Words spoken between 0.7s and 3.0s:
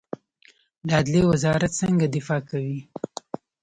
د عدلیې وزارت څنګه دفاع کوي؟